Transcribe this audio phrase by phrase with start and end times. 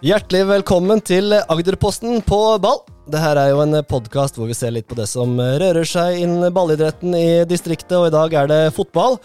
[0.00, 2.78] Hjertelig velkommen til Agderposten på ball.
[3.04, 6.54] Dette er jo en podkast hvor vi ser litt på det som rører seg innen
[6.56, 9.18] ballidretten i distriktet, og i dag er det fotball.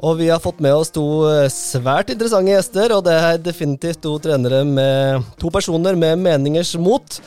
[0.00, 1.04] Og vi har fått med oss to
[1.52, 7.20] svært interessante gjester, og det er definitivt to trenere med to personer med meningers mot.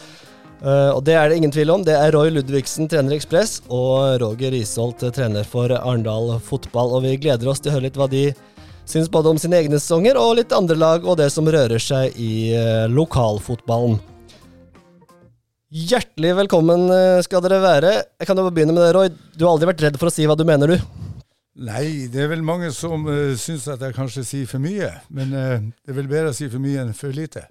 [0.66, 1.86] Uh, og det er det ingen tvil om.
[1.86, 6.98] Det er Roy Ludvigsen, trener i Ekspress, og Roger Isholt, trener for Arendal fotball.
[6.98, 8.32] Og vi gleder oss til å høre litt hva de
[8.90, 12.18] syns både om sine egne sesonger og litt andre lag, og det som rører seg
[12.18, 14.00] i uh, lokalfotballen.
[15.70, 17.92] Hjertelig velkommen uh, skal dere være.
[18.18, 19.12] Jeg kan jo begynne med det, Roy.
[19.38, 21.06] Du har aldri vært redd for å si hva du mener, du?
[21.60, 24.90] Nei, det er vel mange som uh, syns at jeg kanskje sier for mye.
[25.14, 27.46] Men uh, det er vel bedre å si for mye enn for lite.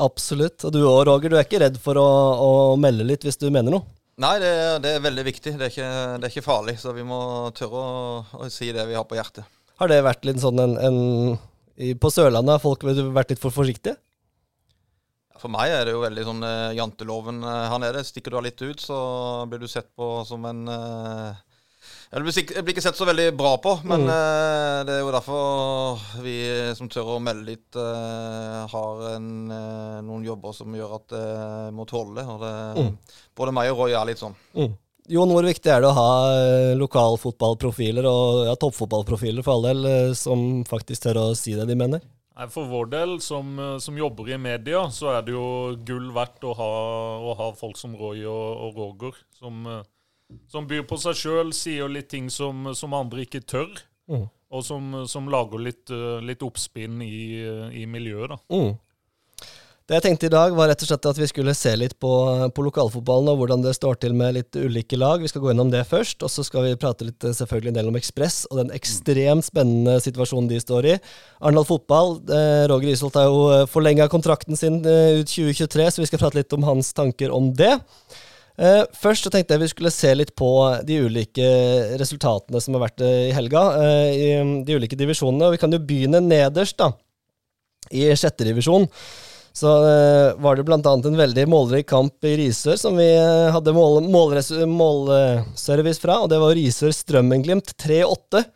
[0.00, 0.64] Absolutt.
[0.66, 1.30] Og du òg, Roger.
[1.30, 2.08] Du er ikke redd for å,
[2.40, 2.50] å,
[2.80, 3.86] melde litt hvis du mener noe?
[4.20, 4.50] Nei, det,
[4.84, 5.54] det er veldig viktig.
[5.60, 6.76] Det er, ikke, det er, ikke, farlig.
[6.80, 7.20] Så vi må
[7.56, 7.94] tørre å,
[8.40, 9.46] å, si det vi har på hjertet.
[9.80, 13.96] Har det vært litt sånn en, en På Sørlandet har folk vært litt for forsiktige?
[15.40, 18.02] For meg er det jo veldig sånn uh, janteloven uh, her nede.
[18.04, 18.98] Stikker du av litt ut, så
[19.48, 21.38] blir du sett på som en uh,
[22.10, 24.08] jeg blir ikke sett så veldig bra på, men mm.
[24.10, 26.36] uh, det er jo derfor vi
[26.74, 31.26] som tør å melde litt, uh, har en, uh, noen jobber som gjør at det
[31.76, 32.24] må tåle det.
[32.26, 33.20] Og det, mm.
[33.38, 34.34] Både meg og Roy er litt sånn.
[34.58, 34.74] Mm.
[35.10, 36.10] Jon, hvor viktig er det å ha
[36.78, 42.04] lokalfotballprofiler og ja, toppfotballprofiler for all del, som faktisk tør å si det de mener?
[42.54, 46.54] For vår del, som, som, jobber i media, så er det jo gull verdt å
[46.56, 46.70] ha,
[47.20, 49.66] å ha folk som Roy og, og Roger, som
[50.50, 53.72] som byr på seg sjøl, sier litt ting som, som andre ikke tør.
[54.10, 54.28] Mm.
[54.50, 55.92] Og som, som, lager litt,
[56.26, 57.18] litt oppspinn i,
[57.82, 58.32] i miljøet.
[58.32, 58.38] da.
[58.50, 58.72] Mm.
[59.90, 62.08] Det jeg tenkte i dag, var rett og slett at vi skulle se litt på,
[62.54, 65.18] på, lokalfotballen og hvordan det står til med litt ulike lag.
[65.18, 67.78] Vi skal gå gjennom det først, og så skal vi prate litt eh, selvfølgelig en
[67.80, 70.92] del om Ekspress og den ekstremt spennende situasjonen de står i.
[71.40, 76.06] Arendal fotball, eh, Roger Isholt har jo eh, forlenga kontrakten sin ut 2023, så vi
[76.06, 77.72] skal prate litt om hans tanker om det.
[78.62, 80.52] Eh, først så tenkte jeg vi skulle se litt på
[80.86, 81.48] de ulike
[81.98, 83.64] resultatene som har vært uh, i helga.
[84.14, 84.30] I
[84.62, 85.48] de ulike divisjonene.
[85.50, 86.92] Og vi kan jo begynne nederst, da.
[87.90, 88.86] I sjette divisjon.
[89.60, 89.70] Så
[90.40, 90.80] var det bl.a.
[90.80, 93.08] en veldig målrik kamp i Risør som vi
[93.52, 96.16] hadde målservice mål, mål, fra.
[96.22, 98.46] Og det var Risør Strømmenglimt 3-8.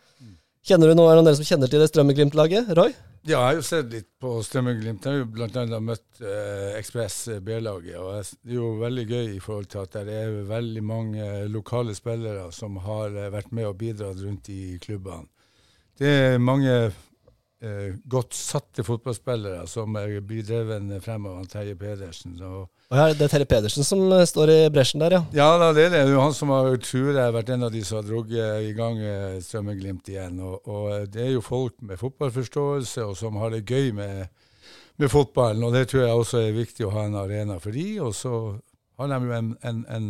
[0.64, 2.70] Kjenner du noen av dere som kjenner til det Strømmenglimt-laget?
[2.78, 2.94] Roy?
[3.24, 5.04] Ja, jeg har jo sett litt på Strømmenglimt.
[5.04, 5.78] Jeg har jo bl.a.
[5.80, 7.96] møtt eh, Ekspress eh, B-laget.
[7.96, 11.96] og Det er jo veldig gøy i forhold til at det er veldig mange lokale
[11.96, 15.28] spillere som har eh, vært med og bidratt rundt i klubbene.
[16.00, 16.74] Det er mange
[17.62, 22.40] eh, godt satte fotballspillere som blir drevet frem av Terje Pedersen.
[22.42, 25.22] og og her, Det er Terje Pedersen som eh, står i bresjen der, ja?
[25.34, 26.02] Ja, da, det er det.
[26.04, 29.00] Er han som har tror jeg, vært en av de som har dratt i gang
[29.00, 30.38] eh, Strømmeglimt igjen.
[30.44, 34.28] Og, og, eh, det er jo folk med fotballforståelse og som har det gøy med,
[35.00, 35.64] med, fotballen.
[35.64, 37.86] Og det tror jeg også er viktig å ha en arena for de.
[38.04, 38.34] Og så
[39.00, 40.08] har de jo en, en, en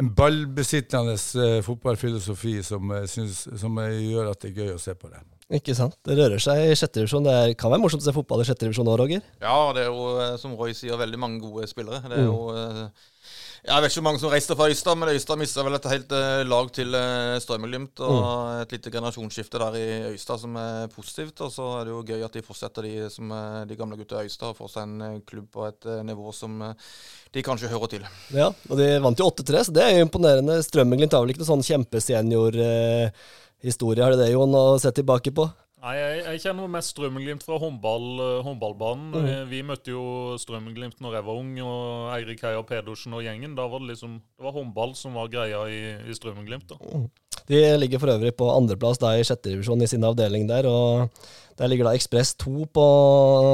[0.00, 4.80] en ballbesittende uh, fotballfilosofi som, uh, synes, som uh, gjør at det er gøy å
[4.80, 5.20] se på det.
[5.52, 5.98] Ikke sant.
[6.06, 7.26] Det rører seg i sjette divisjon.
[7.26, 9.24] Det er, kan være morsomt å se fotball i sjette divisjon nå, Roger?
[9.42, 12.00] Ja, det er jo, eh, som Roy sier, veldig mange gode spillere.
[12.06, 12.30] Det er mm.
[12.30, 13.10] jo eh,
[13.62, 16.12] jeg vet ikke hvor mange som reiste fra Øystad, men Øystad mista vel et helt
[16.18, 18.00] uh, lag til uh, Strømmeglimt.
[18.02, 18.62] Og mm.
[18.64, 21.38] et lite generasjonsskifte der i Øystad som er positivt.
[21.46, 24.18] Og så er det jo gøy at de fortsetter, de, som, uh, de gamle gutta
[24.18, 26.58] i Øystad, og får seg en klubb på et nivå som
[27.32, 28.10] de kanskje hører til.
[28.34, 30.58] Ja, og de vant jo 8-3, så det er jo imponerende.
[30.66, 32.58] Strømmeglimt har vel ikke noen sånn kjempesenior
[33.62, 35.46] historie, har det det, Jon, å se tilbake på?
[35.82, 39.08] Nei, jeg, jeg kjenner mest Strømmenglimt fra håndball, uh, håndballbanen.
[39.10, 39.24] Mm.
[39.26, 40.04] Vi, vi, møtte jo
[40.38, 43.56] Strømmenglimt når jeg var ung, og Eirik Heia Pedersen og gjengen.
[43.58, 46.70] Da var det liksom Det var håndball som var greia i, i Strømmenglimt.
[46.70, 46.78] da.
[46.86, 47.08] Mm.
[47.48, 50.68] De ligger for øvrig på andreplass i sjette divisjon i sin avdeling der.
[50.70, 51.10] og
[51.58, 52.86] Der ligger da Ekspress 2 på,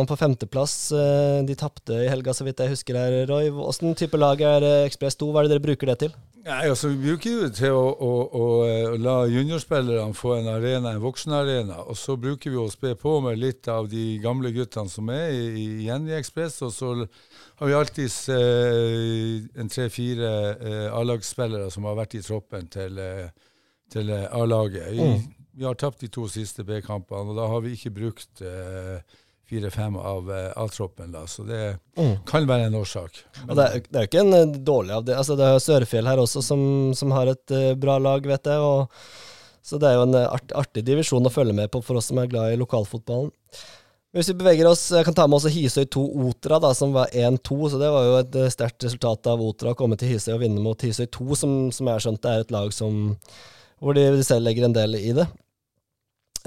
[0.05, 0.93] på femteplass.
[0.93, 3.49] Eh, de tapte i helga, så vidt jeg husker her, Roy.
[3.49, 5.33] Åssen type lag er Ekspress 2?
[5.33, 6.13] Hva er det dere bruker det til?
[6.49, 8.45] Nei, altså Vi bruker det til å, å, å,
[8.95, 11.83] å la juniorspillerne få en arena, en voksenarena.
[11.93, 15.35] Og så bruker vi å spe på med litt av de gamle guttene som er
[15.35, 16.57] igjen i Ekspress.
[16.65, 16.95] Og så
[17.61, 23.53] har vi alltid eh, en tre-fire eh, A-lagsspillere som har vært i troppen til, eh,
[23.93, 24.89] til eh, A-laget.
[24.97, 25.29] Mm.
[25.59, 29.19] Vi har tapt de to siste B-kampene, og da har vi ikke brukt eh,
[29.49, 31.15] fire-fem av uh, A-troppen.
[31.27, 32.19] Så det mm.
[32.29, 33.23] kan være en årsak.
[33.47, 35.17] Og det, er, det er jo ikke en uh, dårlig av det.
[35.17, 36.61] Altså, det er Sørfjell her også som,
[36.99, 38.61] som har et uh, bra lag, vet jeg.
[38.61, 38.93] Og,
[39.65, 42.21] så det er jo en art, artig divisjon å følge med på for oss som
[42.21, 43.33] er glad i lokalfotballen.
[44.17, 47.13] Hvis vi beveger oss, Jeg kan ta med også Hisøy 2 Otra, da, som var
[47.13, 47.59] 1-2.
[47.69, 50.65] så Det var jo et sterkt resultat av Otra å komme til Hisøy og vinne
[50.65, 53.19] mot Hisøy 2, som, som jeg har skjønt er et lag som,
[53.85, 55.29] hvor de selv legger en del i det.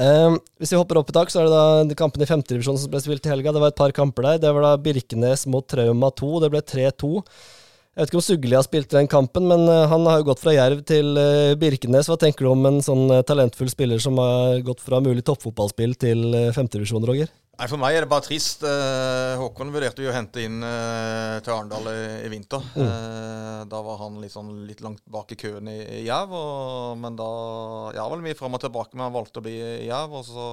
[0.02, 1.54] Eh, hvis vi hopper opp i tak, så er det
[1.92, 3.54] da kampen i femtedivisjon som ble spilt i helga.
[3.54, 4.42] Det var et par kamper der.
[4.42, 6.32] Det var da Birkenes mot Trauma 2.
[6.44, 7.12] Det ble 3-2.
[7.92, 10.40] Jeg vet ikke om Sugli har spilt den kampen, men eh, han har jo gått
[10.40, 12.08] fra Jerv til uh, Birkenes.
[12.08, 15.98] Hva tenker du om en sånn uh, talentfull spiller som har gått fra mulig toppfotballspill
[16.00, 16.24] til
[16.56, 17.28] femtedivisjon, Roger?
[17.62, 18.64] Nei, For meg er det bare trist.
[18.66, 22.64] Eh, Håkon vurderte jo å hente inn eh, til Arendal i, vinter.
[22.74, 22.88] Mm.
[22.88, 26.32] Eh, da var han litt, sånn, litt langt bak i køen i, i Jerv.
[26.34, 27.28] og- Men da
[27.94, 30.16] Ja, vel mye fram og tilbake, men han valgte å bli i Jerv.
[30.16, 30.48] Og så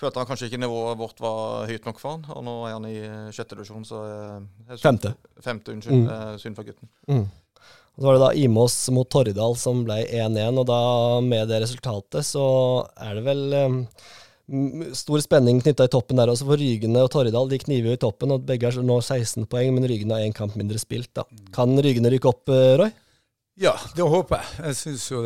[0.00, 2.24] følte han kanskje ikke nivået vårt var høyt nok for han.
[2.34, 2.96] Og nå er han i
[3.36, 4.38] sjette divisjon, så eh,
[4.74, 5.12] synd- Femte.
[5.44, 6.00] Femte, unnskyld.
[6.00, 6.08] Mm.
[6.16, 6.88] eh, Synd for gutten.
[7.10, 7.26] Mm.
[7.90, 10.80] Og Så var det da Imås mot Torridal som ble 1-1, og da
[11.26, 12.44] med det resultatet så
[12.96, 13.80] er det vel um,
[14.96, 18.00] stor spenning knytta i toppen der også, for Rygene og Torridal de kniver jo i
[18.06, 21.10] toppen, og begge er nå 16 poeng, men Rygene har én kamp mindre spilt.
[21.18, 21.26] da.
[21.54, 22.48] Kan Rygene rykke opp,
[22.80, 22.90] Roy?
[23.60, 24.52] Ja, det håper jeg.
[24.70, 25.18] Jeg syns jo,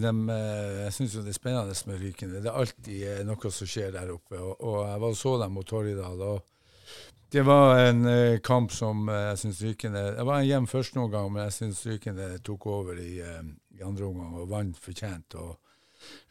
[0.00, 2.40] dem, eh, jeg jo det er spennende med Rykene.
[2.40, 4.38] Det er alltid eh, noe som skjer der oppe.
[4.40, 6.22] Og, og jeg var og så dem mot Torridal.
[6.24, 6.40] og
[7.28, 11.28] Det var en eh, kamp som jeg syns Rykene Det var en først første omgang,
[11.34, 15.36] men jeg syns Rykene tok over i, i andre omgang og vant fortjent.
[15.36, 15.58] og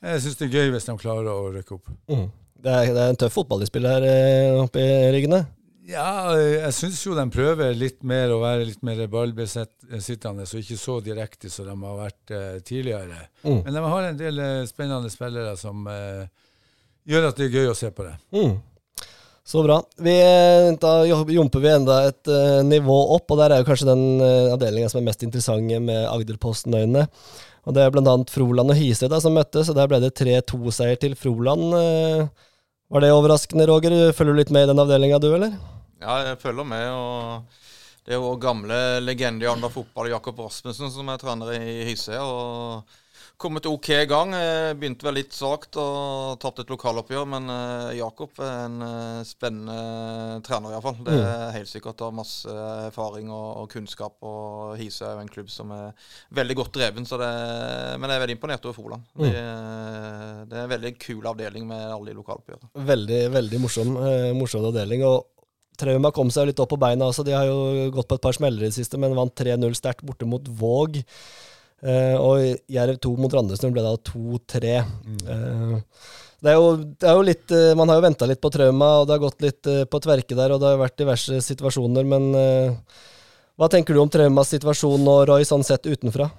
[0.01, 1.93] Jeg syns det er gøy hvis de klarer å rykke opp.
[2.09, 2.29] Mm.
[2.57, 5.45] Det, er, det er en tøff fotball de spiller her oppe i Rygene.
[5.89, 10.77] Ja, jeg syns jo de prøver litt mer å være litt mer ballbesittende, og ikke
[10.77, 13.23] så direkte som de har vært eh, tidligere.
[13.41, 13.63] Mm.
[13.65, 16.27] Men de har en del eh, spennende spillere som eh,
[17.09, 18.13] gjør at det er gøy å se på det.
[18.37, 18.59] Mm.
[19.51, 19.79] Så bra.
[19.97, 23.89] Vi, eh, da jumper vi enda et uh, nivå opp, og der er jo kanskje
[23.89, 27.07] den uh, avdelinga som er mest interessant med Agderposten-øynene.
[27.67, 28.15] Og Det er bl.a.
[28.29, 31.75] Froland og Hisøy som møttes, og der ble det 3-2-seier til Froland.
[31.77, 32.47] Eh,
[32.91, 33.93] var det overraskende, Roger?
[34.11, 35.55] Følger du litt med i den avdelinga, du, eller?
[36.01, 36.87] Ja, jeg følger med.
[36.91, 41.85] og Det er jo gamle legende i andre fotball, Jakob Rasmussen, som er trener i
[41.87, 42.23] Hysøya.
[42.25, 42.99] og
[43.41, 44.35] Kommet OK i gang.
[44.37, 49.23] Eh, Begynte vel litt svakt og tapte et lokaloppgjør, men eh, Jakob er en eh,
[49.25, 50.99] spennende trener iallfall.
[51.07, 52.53] Det er helt sikkert har masse
[52.85, 54.19] erfaring og, og kunnskap.
[54.21, 55.89] og Hise er jo en klubb som er
[56.37, 57.31] veldig godt dreven, så det,
[57.97, 59.09] men jeg er veldig imponert over Froland.
[59.17, 62.73] Det, det er en veldig kul avdeling med alle de lokaloppgjørene.
[62.93, 63.97] Veldig veldig morsom,
[64.37, 65.07] morsom avdeling.
[65.09, 65.31] og
[65.81, 67.09] Trauma kom seg litt opp på beina.
[67.09, 69.81] altså De har jo gått på et par smeller i det siste, men vant 3-0
[69.81, 71.01] sterkt borte mot Våg.
[71.81, 74.73] Eh, og Jerv 2 mot Randesund ble da 2-3.
[74.75, 75.79] Eh,
[76.41, 78.87] det er, jo, det er jo litt uh, Man har jo venta litt på Trauma,
[79.01, 82.07] og det har gått litt eh, på tverke der, og det har vært diverse situasjoner,
[82.07, 82.31] men
[83.59, 86.31] hva tenker du om Traumas situasjon nå, Roy, sånn sett utenfra?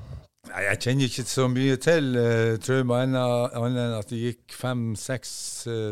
[0.51, 5.35] Nei, Jeg kjenner ikke så mye til uh, Trauma, annet enn at det gikk fem-seks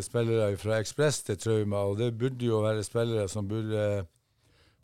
[0.06, 4.08] spillere fra Ekspress til Trauma, og det burde jo være spillere som burde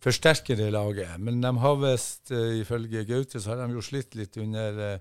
[0.03, 1.19] forsterke det laget.
[1.19, 4.99] Men de har visst, eh, ifølge Gaute, så har de jo slitt litt under eh,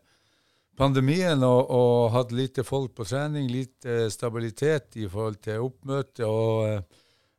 [0.78, 6.26] pandemien og, og hatt lite folk på trening, lite stabilitet i forhold til oppmøte.
[6.26, 6.82] og eh,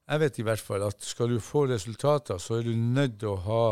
[0.07, 3.33] jeg vet i hvert fall at skal du få resultater, så er du nødt til
[3.33, 3.65] å ha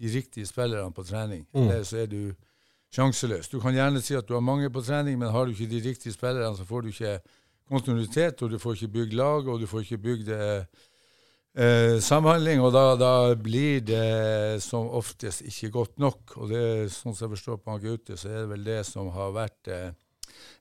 [0.00, 1.42] de riktige spillerne på trening.
[1.52, 2.30] Ellers så er du
[2.94, 3.50] sjanseløs.
[3.50, 5.82] Du kan gjerne si at du har mange på trening, men har du ikke de
[5.88, 7.18] riktige spillerne, så får du ikke
[7.70, 10.86] kontinuitet, og du får ikke bygd lag, og du får ikke bygd eh,
[11.56, 12.62] eh, samhandling.
[12.64, 16.36] Og da, da blir det som oftest ikke godt nok.
[16.38, 16.62] Og det,
[16.94, 19.72] sånn som jeg forstår på han Gaute, så er det vel det som har vært
[19.72, 19.90] eh,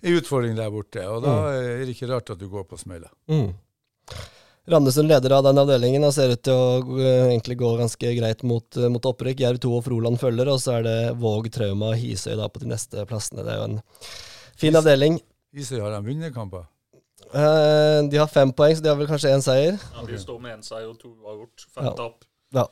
[0.02, 1.06] en utfordring der borte.
[1.08, 3.12] Og da er det ikke rart at du går på smella.
[3.32, 3.52] Mm.
[4.70, 8.44] Randesund leder av den avdelingen og ser ut til å eh, egentlig gå ganske greit
[8.46, 9.42] mot, eh, mot opprykk.
[9.46, 12.62] Jerv 2 og Froland følger, og så er det Våg, Trauma og Hisøy da på
[12.62, 13.46] de neste plassene.
[13.48, 13.80] Det er jo en
[14.60, 15.18] fin avdeling.
[15.58, 16.68] Hisøy har de vunnet kamper.
[17.34, 19.76] Eh, de har fem poeng, så de har vel kanskje én seier.
[19.96, 21.66] Ja, de står med én seier og to uavgjort.
[21.76, 21.94] Fem Ja.
[21.94, 22.26] tap.
[22.54, 22.66] Ja.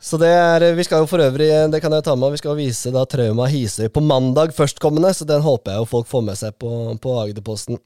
[0.00, 2.54] Så det er Vi skal jo for øvrig, det kan jeg ta med, vi skal
[2.56, 6.36] vise da Trauma Hisøy på mandag førstkommende, så den håper jeg jo folk får med
[6.38, 7.78] seg på, på Agderposten.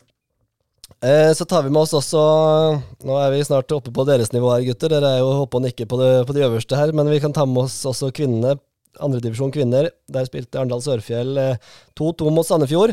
[1.02, 4.52] Eh, så tar vi med oss også Nå er vi snart oppe på deres nivå
[4.52, 4.88] her, gutter.
[4.92, 7.32] Dere er jo oppe og nikker på, det, på de øverste her, men vi kan
[7.32, 8.58] ta med oss også kvinnene.
[9.00, 9.88] Andredivisjon kvinner.
[10.12, 11.56] Der spilte Arendal Sørfjell eh,
[11.98, 12.92] 2-2 mot Sandefjord.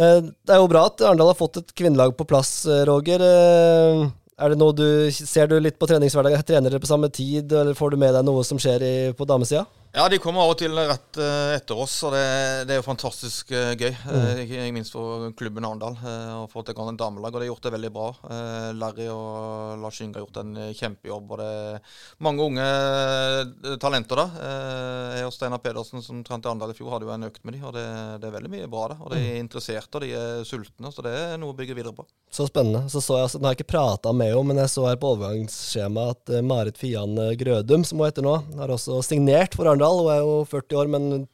[0.00, 3.20] Eh, det er jo bra at Arendal har fått et kvinnelag på plass, eh, Roger.
[3.20, 4.06] Eh,
[4.40, 6.42] er det noe du, Ser du litt på treningshverdagen?
[6.46, 9.28] Trener dere på samme tid, eller får du med deg noe som skjer i, på
[9.28, 9.66] damesida?
[9.90, 12.20] Ja, de kommer av og til rett eh, etter oss, og det,
[12.68, 13.90] det er jo fantastisk eh, gøy.
[13.90, 15.96] Eh, ikke minst for klubben Arendal.
[15.98, 18.04] Å få til gang en damelag, og de har gjort det veldig bra.
[18.30, 22.68] Eh, Larry og Lars Inge har gjort en eh, kjempejobb, og det er mange unge
[22.68, 24.28] eh, talenter da.
[24.46, 27.58] Eh, jeg og Steinar Pedersen som trente Arendal i fjor, hadde jo en økt med
[27.58, 27.84] de, og det,
[28.22, 29.02] det er veldig mye bra der.
[29.02, 31.96] Og de er interesserte, og de er sultne, så det er noe å bygge videre
[31.98, 32.06] på.
[32.30, 32.84] Så spennende.
[32.94, 35.02] Så så jeg, altså, nå har jeg ikke prata med henne, men jeg så her
[35.02, 39.58] på overgangsskjemaet at eh, Marit Fian eh, Grødum, som hun heter nå, har også signert
[39.58, 39.79] for Arendal.
[39.88, 41.26] Hun er jo 40 år, men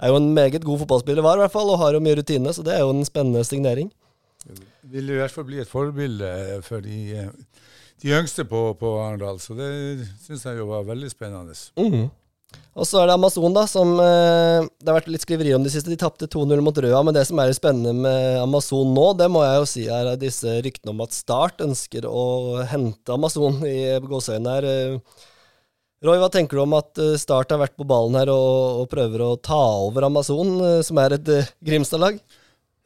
[0.00, 2.52] er jo en meget god fotballspiller, var i hvert fall, og har jo mye rutine,
[2.54, 3.90] så det er jo en spennende signering.
[4.90, 6.30] Vil i hvert fall bli et forbilde
[6.66, 7.66] for de, eh,
[8.02, 9.68] de yngste på, på Arendal, så det
[10.24, 11.56] syns jeg jo var veldig spennende.
[11.76, 12.08] Mm.
[12.80, 15.72] Og så er det Amazon, da, som eh, det har vært litt skriverier om de
[15.72, 15.90] siste.
[15.90, 19.42] De tapte 2-0 mot Røa, men det som er spennende med Amazon nå, det må
[19.44, 24.56] jeg jo si er disse ryktene om at Start ønsker å hente Amazon i gåseøynene
[24.56, 25.28] her.
[26.00, 28.86] Roy, hva tenker du om at eh, Start har vært på ballen her og, og
[28.88, 32.16] prøver å ta over Amazon, eh, som er et eh, Grimstad-lag?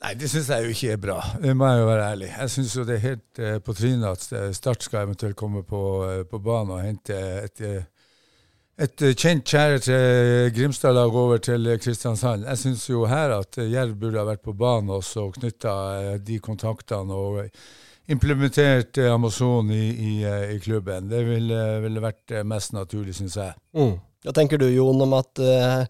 [0.02, 1.18] Nei, det syns jeg jo ikke er bra.
[1.40, 2.30] Det må jeg jo være ærlig.
[2.32, 5.82] Jeg syns jo det er helt på trynet at Start skal eventuelt komme på,
[6.28, 7.62] på banen og hente et,
[8.84, 12.44] et kjent kjære til Grimstad-lag over til Kristiansand.
[12.50, 15.78] Jeg syns jo her at Jerv burde ha vært på banen også og knytta
[16.20, 17.40] de kontaktene og
[18.10, 21.08] implementert eh, Amazon i, i, eh, i klubben.
[21.08, 23.56] Det ville, ville vært eh, mest naturlig, syns jeg.
[23.76, 23.96] Mm.
[24.24, 25.84] Hva tenker du, Jon, om at uh,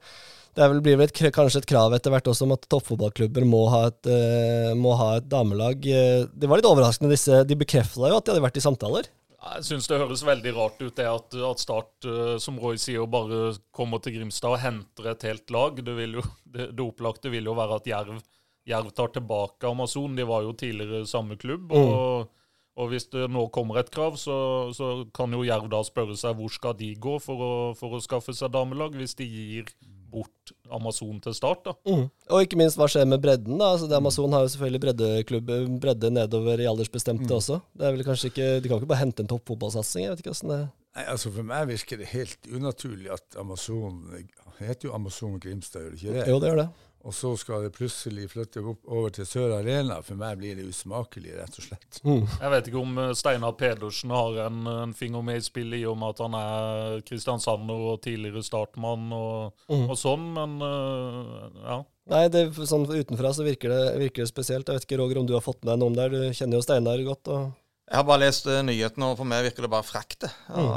[0.54, 3.46] det er vel, blir vel et, kanskje et krav etter hvert også om at toppfotballklubber
[3.46, 5.86] må ha et, uh, må ha et damelag?
[5.86, 7.44] Det var litt overraskende, disse.
[7.46, 9.06] De bekrefta jo at de hadde vært i samtaler.
[9.44, 12.06] Jeg syns det høres veldig rart ut det at, at Start,
[12.40, 15.78] som Roy sier, bare kommer til Grimstad og henter et helt lag.
[15.84, 18.22] Det, vil jo, det, det opplagte vil jo være at Jerv,
[18.68, 20.16] Jerv tar tilbake Amazon.
[20.16, 21.72] De var jo tidligere samme klubb.
[21.72, 22.32] og...
[22.74, 24.36] Og hvis det nå kommer et krav, så,
[24.74, 28.00] så kan jo Jerv da spørre seg hvor skal de gå for å, for å
[28.02, 29.68] skaffe seg damelag, hvis de gir
[30.14, 31.68] bort Amazon til start.
[31.68, 31.74] da.
[31.86, 33.58] Og ikke minst, hva skjer med bredden?
[33.60, 33.72] da?
[33.74, 35.52] Altså, det Amazon har jo selvfølgelig breddeklubb,
[35.82, 37.60] bredde nedover i aldersbestemte også.
[37.78, 40.06] Det er vel kanskje ikke, De kan ikke bare hente en toppfotballsatsing?
[40.06, 43.96] Jeg vet ikke hvordan det Nei, altså For meg virker det helt unaturlig at Amazon
[44.14, 46.30] det heter jo Amazon Grimstad, gjør det ikke det?
[46.30, 46.68] Jo, det gjør det.
[47.04, 49.98] Og så skal det plutselig flytte opp over til Sør Arena.
[50.04, 51.98] For meg blir det usmakelig, rett og slett.
[52.00, 55.88] Jeg vet ikke om eh, Steinar Pedersen har en, en finger med i spillet i
[55.90, 61.82] og med at han er kristiansander og tidligere startmann og, og sånn, men eh, ja.
[62.14, 64.68] Nei, det, sånn utenfra så virker det, virker det spesielt.
[64.68, 66.08] Jeg vet ikke, Roger, om du har fått med deg noe om det?
[66.12, 67.30] Du kjenner jo Steinar godt.
[67.32, 67.52] og...
[67.84, 70.68] Jeg har bare lest uh, nyheten, og for meg virker det bare frekt det, av,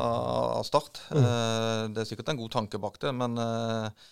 [0.59, 0.99] av Start.
[1.15, 4.07] Eh, det er sikkert en god tanke bak det, men eh,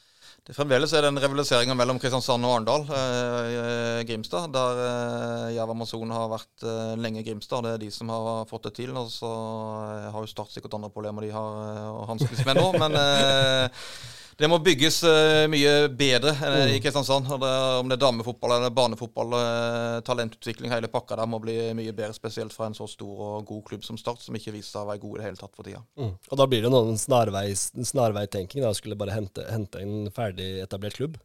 [0.46, 6.12] det fremdeles er den rivaliseringa mellom Kristiansand og Arendal, eh, Grimstad, der eh, Jerv Amazon
[6.14, 7.66] har vært eh, lenge Grimstad.
[7.66, 8.92] Det er de som har fått det til.
[8.94, 12.62] Og så eh, har jo Start sikkert andre problemer de har eh, å hanskes med
[12.62, 12.68] nå.
[12.78, 13.90] Men eh,
[14.38, 17.30] det må bygges eh, mye bedre eh, i Kristiansand.
[17.32, 21.56] Og det, om det er damefotball eller barnefotball, eh, talentutvikling, hele pakka der må bli
[21.77, 22.15] mye bedre.
[22.18, 24.89] Spesielt fra en så stor og god klubb som Start, som ikke viser seg å
[24.89, 25.84] være god i det hele tatt for tida.
[26.04, 28.65] Og da blir det noen snarveis, snarveitenking.
[28.65, 31.15] da, Skulle bare hente, hente en ferdig etablert klubb.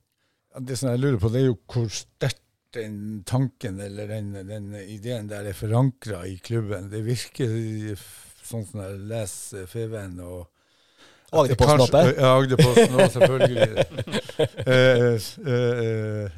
[0.55, 4.31] Ja, Det som jeg lurer på, det er jo hvor sterkt den tanken eller den,
[4.47, 6.87] den ideen der er forankra i klubben.
[6.93, 7.99] Det virker
[8.47, 10.47] sånn som jeg leser Feven og
[11.31, 12.03] Agderposten oppe.
[12.17, 13.69] Ja, Agderposten òg, selvfølgelig.
[14.41, 16.37] Eh, eh, eh,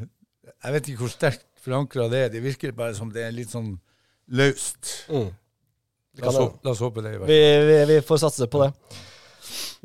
[0.65, 2.33] jeg vet ikke hvor sterkt forankra det er.
[2.33, 3.77] Det virker bare som det er litt sånn
[4.35, 4.91] løst.
[5.07, 5.29] Mm.
[6.19, 7.13] La oss, håpe, la oss håpe det.
[7.29, 8.73] Vi, vi, vi får satse på det.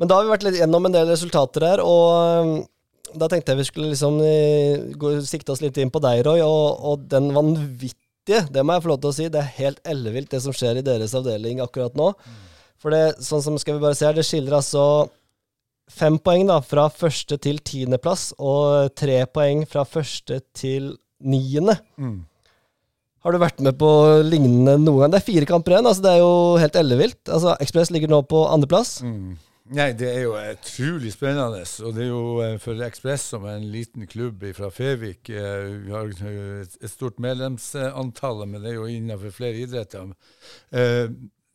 [0.00, 2.66] Men da har vi vært litt gjennom en del resultater her, og
[3.18, 4.18] da tenkte jeg vi skulle liksom
[5.26, 8.92] sikte oss litt inn på deg, Roy, og, og den vanvittige, det må jeg få
[8.92, 11.96] lov til å si, det er helt ellevilt det som skjer i deres avdeling akkurat
[11.98, 12.12] nå.
[12.78, 14.84] For det, sånn som skal vi bare se her, det skiller altså
[15.88, 21.78] fem poeng da, fra første til tiendeplass, og tre poeng fra første til niende.
[21.96, 22.20] Mm.
[23.26, 23.90] Har du vært med på
[24.22, 25.12] lignende noen gang?
[25.12, 26.32] Det er fire kamper igjen, altså det er jo
[26.62, 27.20] helt ellevilt.
[27.26, 29.00] Altså, Ekspress ligger nå på andreplass.
[29.02, 29.36] Mm.
[29.68, 31.60] Nei, det er jo utrolig spennende.
[31.84, 35.66] Og det er jo eh, for Ekspress, som er en liten klubb fra Fevik eh,
[35.84, 40.14] Vi har eh, et et stort medlemsantall, men det er jo innenfor flere idretter.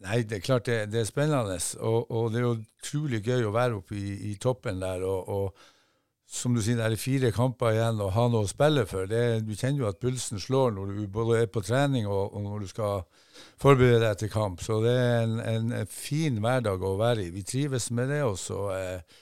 [0.03, 1.59] Nei, det er klart det, det er spennende.
[1.79, 5.05] Og, og det er jo utrolig gøy å være oppe i, i toppen der.
[5.07, 5.69] Og, og
[6.33, 9.07] som du sier, det er fire kamper igjen å ha noe å spille for.
[9.09, 12.45] Det, du kjenner jo at pulsen slår når du både er på trening og, og
[12.47, 13.03] når du skal
[13.61, 14.63] forberede deg til kamp.
[14.65, 17.31] Så det er en, en, fin hverdag å være i.
[17.35, 18.23] Vi trives med det.
[18.25, 19.21] Og så eh,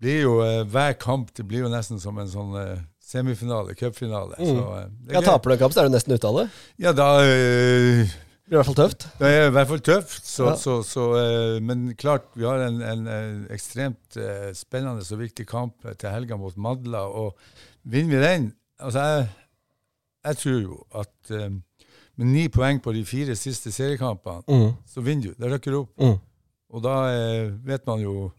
[0.00, 4.38] blir jo eh, hver kamp det blir jo nesten som en sånn eh, semifinale, cupfinale.
[4.38, 5.26] Så eh, Ja, er.
[5.32, 6.50] Taper du en kamp, så er du nesten ute av det.
[6.84, 8.18] Ja, da eh,
[8.50, 9.04] blir i hvert fall tøft.
[9.20, 10.54] det er i hvert fall tøft, så, Ja.
[10.58, 13.06] så, så, eh, men klart vi har en, en,
[13.54, 17.04] ekstremt eh, spennende og viktig kamp til helga mot Madla.
[17.06, 17.36] og
[17.84, 18.48] Vinner vi den
[18.80, 19.28] altså Jeg,
[20.24, 21.48] jeg tror jo at eh,
[22.20, 24.74] med ni poeng på de fire siste seriekampene, Mm.
[24.86, 25.34] så vinner du.
[25.38, 25.94] Det rykker opp.
[25.96, 26.18] Mm.
[26.74, 28.32] Og da eh, vet man jo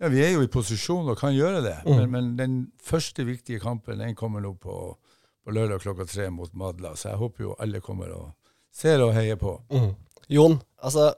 [0.00, 1.96] Ja, vi er jo i posisjon og kan gjøre det, Mm.
[1.98, 4.96] men, men den første viktige kampen den kommer nå på,
[5.44, 8.30] på lørdag klokka tre mot Madla, så jeg håper jo alle kommer og
[8.74, 9.56] ser og heier på.
[9.72, 9.90] Mm.
[10.30, 11.10] Jon, altså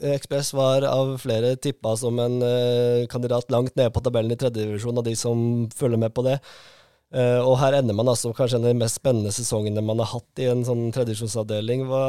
[0.00, 4.96] Ekspress var av flere tippa som en uh, kandidat langt nede på tabellen i tredjedivisjon,
[4.96, 6.38] av de som følger med på det.
[7.10, 10.46] Uh, og her ender man altså kanskje de mest spennende sesongene man har hatt i
[10.48, 11.84] en sånn tredisjonsavdeling.
[11.90, 12.04] Hva,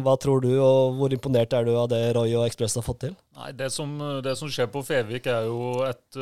[0.00, 3.04] hva, tror du, og hvor imponert er du av det Roy og Ekspress har fått
[3.04, 3.14] til?
[3.36, 6.18] Nei, det som, det som, skjer på Fevik, er jo et,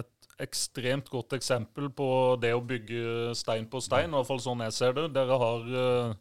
[0.00, 0.10] et,
[0.42, 2.08] ekstremt godt eksempel på
[2.42, 4.10] det å bygge stein på stein.
[4.10, 5.10] I hvert fall sånn jeg ser det.
[5.14, 6.16] Dere har uh,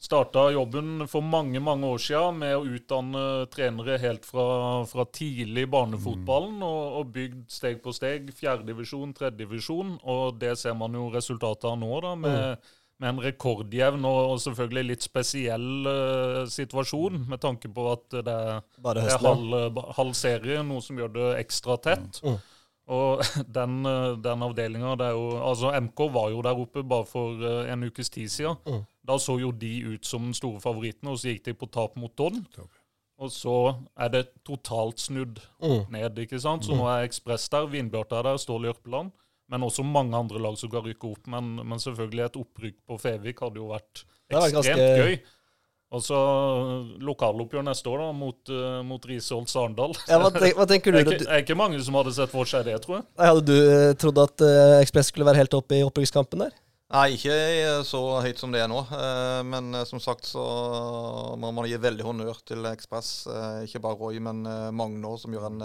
[0.00, 4.46] starta jobben for mange mange år siden med å utdanne trenere helt fra,
[4.88, 6.66] fra tidlig barnefotballen, mm.
[6.66, 8.30] og, og, bygd steg på steg.
[8.36, 9.98] Fjerdedivisjon, tredjedivisjon.
[10.08, 12.78] Og det ser man jo resultatet av nå, da, med, mm.
[13.04, 18.38] med en rekordjevn og, og, selvfølgelig litt spesiell uh, situasjon, med tanke på at det
[18.80, 22.22] det er halv, halv, serie, noe som gjør det ekstra tett.
[22.24, 22.38] Mm.
[22.90, 23.20] Og
[23.58, 23.84] den,
[24.24, 28.80] den avdelinga Altså, MK var jo der oppe bare for en ukes tid siden.
[29.06, 31.96] Da så jo de ut som den store favoritten, og så gikk de på tap
[32.00, 32.42] mot Don.
[33.20, 33.56] Og så
[34.00, 35.90] er det totalt snudd mm.
[35.92, 36.20] ned.
[36.24, 36.64] ikke sant?
[36.64, 36.80] Så mm.
[36.80, 39.12] nå er Ekspress der, Vindbjart er der, Stål Jørpeland.
[39.50, 41.26] Men også mange andre lag som kan rykke opp.
[41.28, 44.88] Men, men selvfølgelig et opprykk på Fevik hadde jo vært ekstremt ganske...
[45.02, 45.20] gøy.
[45.90, 46.16] Og så
[47.02, 49.96] lokaloppgjør neste år da, mot, uh, mot Risholt Sarendal.
[50.06, 51.00] Ja, hva, tenk, hva, tenker du?
[51.00, 53.06] Det er, ikke, er ikke mange som hadde sett for seg det, tror jeg.
[53.18, 56.54] Hadde du uh, trodd at uh, Ekspress skulle være helt oppe i opprykkskampen der?
[56.90, 57.34] Nei, ikke
[57.86, 58.80] så høyt som det er nå.
[58.90, 60.42] Eh, men eh, som sagt så
[61.38, 63.10] må man gi veldig honnør til Ekspress.
[63.30, 64.42] Eh, ikke bare Roy, men
[64.74, 65.60] Magne som gjør en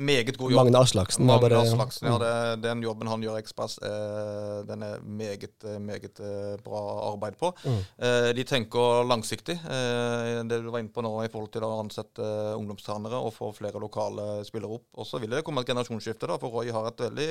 [0.00, 0.64] meget god jobb.
[0.64, 1.26] Magne Aslaksen.
[1.28, 2.16] Magne bare, Aslaksen, ja.
[2.20, 6.80] Det, den jobben han gjør i Ekspress, eh, den er meget, meget eh, bra
[7.10, 7.52] arbeid på.
[7.64, 7.80] Mm.
[8.06, 9.58] Eh, de tenker langsiktig.
[9.60, 13.34] Eh, det du var inne på nå i forhold til å ansette eh, ungdomstrenere og
[13.36, 14.88] få flere lokale spillere opp.
[14.96, 17.28] Og så vil det komme et generasjonsskifte, da, for Roy har et veldig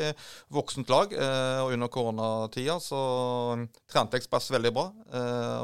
[0.55, 1.13] voksent lag.
[1.13, 3.01] Eh, og under koronatida så
[3.89, 4.87] trente Ekspress veldig bra.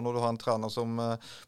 [0.01, 0.97] når du har en trener som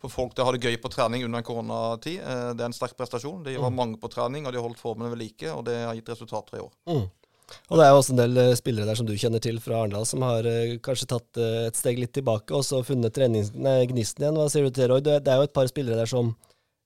[0.01, 2.75] får folk til å ha det gøy på trening under en koronatid, det er en
[2.75, 3.43] sterk prestasjon.
[3.45, 3.77] De var mm.
[3.77, 6.59] mange på trening, og de holdt formen ved like ikke, og det har gitt resultater
[6.59, 6.73] i år.
[6.91, 7.07] Mm.
[7.71, 9.81] Og Det er jo også en del eh, spillere der som du kjenner til fra
[9.81, 14.25] Arendal, som har uh, kanskje tatt uh, et steg litt tilbake og så funnet gnisten
[14.25, 14.39] igjen.
[14.39, 15.03] Hva sier du til Roy?
[15.03, 16.33] Det er jo et par spillere der som,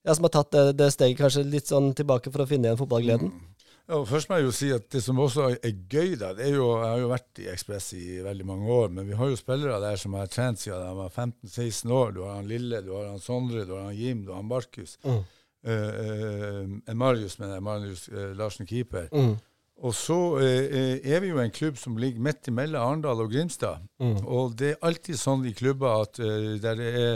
[0.05, 2.81] ja, som har tatt det, det, steget kanskje litt sånn tilbake for å finne igjen
[2.81, 3.33] fotballgleden?
[3.33, 3.47] Mm.
[3.89, 6.53] Ja, først må jeg jo si at Det som også er gøy der, det er
[6.53, 9.39] jo, Jeg har jo vært i Ekspress i veldig mange år, men vi har jo
[9.39, 12.13] spillere der som har trent siden de var 15-16 år.
[12.13, 14.51] Du har han Lille, du har han Sondre, du har han Jim, du har han
[14.53, 14.99] Markus.
[15.01, 15.23] Mm
[15.67, 19.07] uh, Marius, mener jeg, Marius uh, Larsen keeper.
[19.13, 19.35] Mm.
[19.81, 23.81] Og så er vi jo en klubb som ligger midt imellom Arendal og Grimstad.
[23.97, 24.19] Mm.
[24.29, 27.15] Og det er alltid sånn i klubber at der det er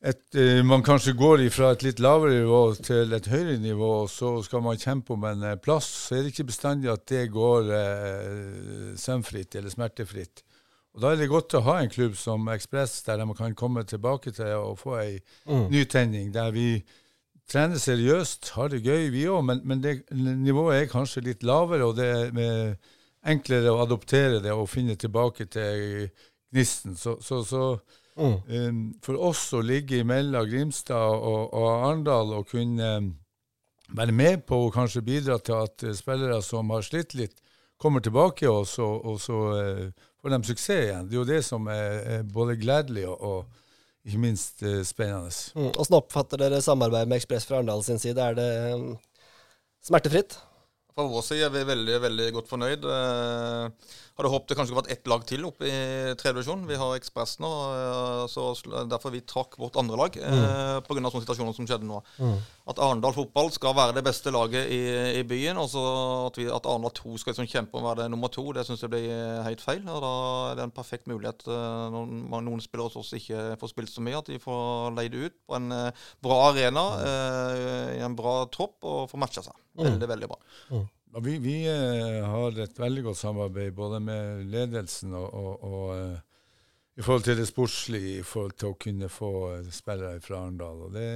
[0.00, 4.30] et, man kanskje går fra et litt lavere nivå til et høyere nivå, og så
[4.46, 8.94] skal man kjempe om en plass, så er det ikke bestandig at det går eh,
[8.96, 10.44] sømfritt eller smertefritt.
[10.94, 13.84] Og Da er det godt å ha en klubb som Ekspress, der man kan komme
[13.86, 15.68] tilbake til og få ei mm.
[15.70, 16.82] nytenning, der vi
[17.48, 21.88] trener seriøst, har det gøy, vi òg, men, men det, nivået er kanskje litt lavere,
[21.88, 22.76] og det er
[23.26, 26.08] enklere å adoptere det og finne tilbake til
[26.52, 26.96] gnisten.
[26.96, 27.62] Så, så, så
[28.16, 28.36] mm.
[28.48, 33.12] um, for oss å ligge mellom Grimstad og, og Arendal og kunne um,
[33.96, 37.38] være med på og kanskje bidra til at uh, spillere som har slitt litt,
[37.78, 41.08] kommer tilbake, og så, og så uh, får de suksess igjen.
[41.08, 43.64] Det er jo det som er, er både gledelig og, og
[44.08, 45.30] ikke minst uh, spennende.
[45.54, 45.72] Mm.
[46.00, 48.18] oppfatter dere samarbeidet med Ekspress fra Arendal sin side?
[48.18, 48.92] Er det um,
[49.84, 50.38] smertefritt?
[50.98, 52.86] Fra vår side er vi veldig veldig godt fornøyd.
[52.90, 55.74] Uh, hadde håpet det kanskje vært ett lag til oppe i
[56.18, 56.64] tredje divisjon.
[56.66, 58.48] Vi har Ekspress nå, eh, så
[58.90, 60.38] derfor vi trakk vårt andre lag mm.
[60.38, 60.96] eh, pga.
[60.98, 62.00] sånne situasjoner som skjedde nå.
[62.18, 62.40] Mm.
[62.72, 64.80] At Arendal fotball skal være det beste laget i,
[65.20, 65.60] i byen.
[65.62, 65.84] og så
[66.26, 68.66] at, vi, at Arendal 2 skal liksom kjempe om å være det nummer to, det
[68.66, 69.06] syns jeg blir
[69.46, 69.86] helt feil.
[69.86, 70.12] og Da
[70.50, 74.02] er det en perfekt mulighet eh, når noen spillere hos oss ikke får spilt så
[74.02, 78.40] mye, at de får leid ut på en eh, bra arena, eh, i en bra
[78.50, 79.54] tropp, og får matcha seg.
[79.78, 79.90] Mm.
[79.90, 80.38] Veldig, veldig bra.
[80.74, 80.86] Mm.
[81.24, 86.18] Vi, vi uh, har et veldig godt samarbeid både med ledelsen og, og, og uh,
[86.98, 90.82] i forhold til det sportslige, i forhold til å kunne få uh, spillere fra Arendal.
[90.88, 91.06] Og det,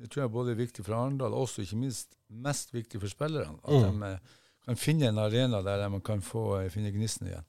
[0.00, 3.12] det, tror jeg både er viktig for Arendal, og også ikke minst mest viktig for
[3.12, 3.60] spillerne.
[3.62, 4.02] At mm.
[4.02, 4.10] de
[4.68, 7.46] kan finne en arena der de kan få, finne gnisten igjen.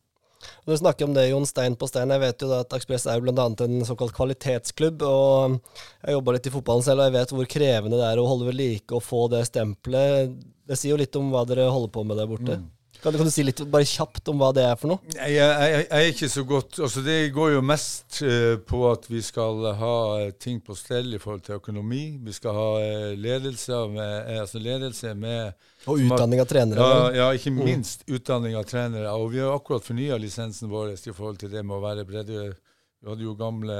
[0.65, 2.11] Du snakker om det, Jon, stein på stein.
[2.13, 3.45] Jeg vet jo at Akspress er bl.a.
[3.65, 5.03] en såkalt kvalitetsklubb.
[5.03, 5.59] og
[6.05, 8.47] Jeg jobba litt i fotballen selv, og jeg vet hvor krevende det er å holde
[8.47, 10.35] ved like og få det stempelet.
[10.69, 12.59] Det sier jo litt om hva dere holder på med der borte.
[12.61, 12.67] Mm.
[13.01, 15.13] Kan, kan, du si litt bare kjapt om hva det er for noe?
[15.15, 19.07] Jeg, jeg, jeg er ikke så godt altså Det går jo mest uh, på at
[19.07, 22.03] vi skal ha uh, ting på stell i forhold til økonomi.
[22.25, 25.53] Vi skal ha uh, ledelse, med, altså ledelse med
[25.87, 26.89] Og utdanning av trenere?
[26.91, 27.63] Ja, ja ikke mm.
[27.69, 28.17] minst mm.
[28.17, 29.15] utdanning av trenere.
[29.15, 32.51] Og vi har akkurat fornya lisensen vår i forhold til det med å være bredde.
[32.99, 33.79] Vi hadde jo gamle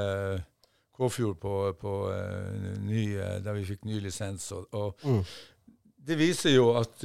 [0.96, 1.94] Kåfjord på, på
[2.88, 3.04] ny,
[3.44, 4.48] der vi fikk ny lisens.
[4.56, 5.24] og, og mm
[6.00, 7.02] det viser jo at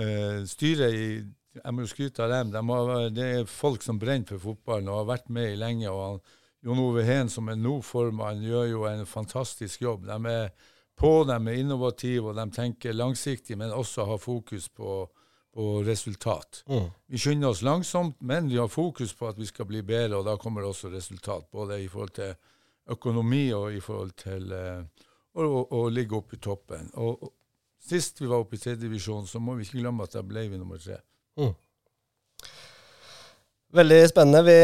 [0.00, 1.06] uh, styret i
[1.52, 2.52] jeg må jo skryte av dem.
[2.54, 5.90] De har, det er folk som brenner for fotballen og har vært med i lenge.
[5.90, 6.20] og han,
[6.64, 10.06] Jon Ove Heen, som er nå-formann, gjør jo en fantastisk jobb.
[10.06, 10.52] De er
[10.98, 15.02] på, de er innovative, og de tenker langsiktig, men også har fokus på,
[15.54, 16.62] på resultat.
[16.70, 16.88] Mm.
[17.06, 20.28] Vi skynder oss langsomt, men vi har fokus på at vi skal bli bedre, og
[20.28, 21.50] da kommer det også resultat.
[21.52, 22.34] Både i forhold til
[22.92, 24.82] økonomi og i forhold til uh,
[25.34, 26.90] å, å, å, ligge oppe i toppen.
[27.02, 27.26] Og
[27.82, 30.60] Sist vi var oppe i tredjedivisjon, så må vi ikke glemme at da ble vi
[30.60, 31.00] nummer tre.
[31.40, 31.52] Mm.
[33.72, 34.42] Veldig spennende.
[34.44, 34.56] Vi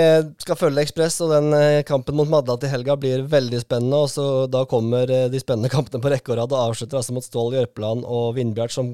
[0.45, 4.03] skal følge Ekspress, og den eh, kampen mot Madla til helga blir veldig spennende.
[4.05, 7.17] og så Da kommer eh, de spennende kampene på rekke og rad, og avslutter altså
[7.17, 8.93] mot Stål Jørpeland og Vindbjart, som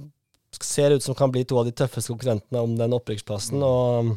[0.63, 3.63] ser ut som kan bli to av de tøffeste konkurrentene om den opprykksplassen.
[3.65, 4.15] og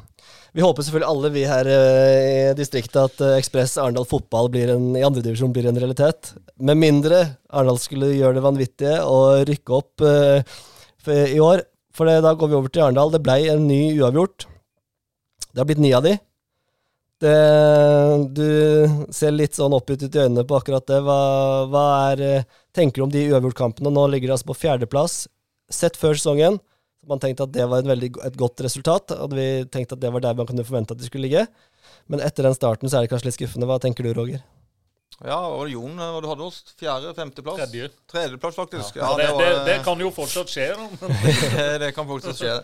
[0.53, 4.91] Vi håper selvfølgelig alle vi her eh, i distriktet at Ekspress Arendal fotball blir en,
[4.93, 6.35] i andredivisjon blir en realitet.
[6.59, 10.59] Med mindre Arendal skulle gjøre det vanvittige og rykke opp uh,
[11.07, 11.65] i år.
[11.97, 13.15] For det, da går vi over til Arendal.
[13.15, 14.45] Det blei en ny uavgjort.
[15.49, 16.17] Det har blitt ni av de.
[17.17, 17.37] Det,
[18.37, 18.49] du
[19.15, 20.99] ser litt sånn oppgitt ut i øynene på akkurat det.
[21.01, 21.21] Hva,
[21.71, 22.43] hva er,
[22.77, 23.89] tenker du om de uavgjortkampene?
[23.93, 25.23] Nå ligger de altså på fjerdeplass.
[25.73, 26.59] Sett før sesongen.
[27.07, 29.13] Man tenkte at det var veldig, et godt resultat.
[29.15, 31.45] Hadde vi tenkt at det var der man kunne forvente at de skulle ligge.
[32.11, 33.67] Men etter den starten så er det kanskje litt skuffende.
[33.69, 34.43] Hva tenker du, Roger?
[35.25, 36.59] Ja, og Jon, hva du hadde oss?
[36.77, 37.13] Fjerde?
[37.17, 37.57] Femteplass?
[37.63, 37.89] Tredje.
[38.11, 38.99] Tredjeplass, faktisk.
[38.99, 40.67] Ja, ja det, det, det, kan jo fortsatt skje.
[41.83, 42.57] det kan fortsatt skje.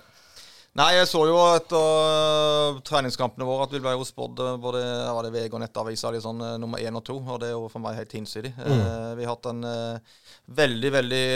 [0.73, 4.79] Nei, jeg så jo etter uh, treningskampene våre at vi ble jo spådd uh, både
[5.13, 7.19] var det VG og Nettavisa sånn, uh, nummer én og to.
[7.21, 8.49] Og det er jo for meg helt hinsidig.
[8.57, 8.73] Mm.
[8.81, 10.23] Uh, vi har hatt en uh,
[10.57, 11.27] veldig, veldig